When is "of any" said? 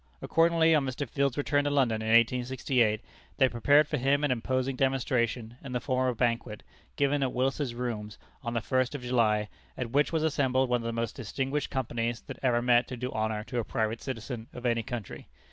14.53-14.81